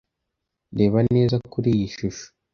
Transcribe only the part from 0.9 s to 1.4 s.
neza